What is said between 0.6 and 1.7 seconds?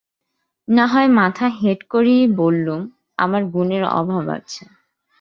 নাহয় মাথা